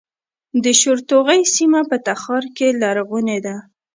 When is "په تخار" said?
1.89-2.43